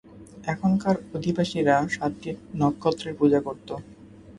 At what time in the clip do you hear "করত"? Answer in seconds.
3.39-3.69